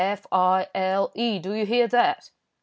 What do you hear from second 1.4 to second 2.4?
you hear that?"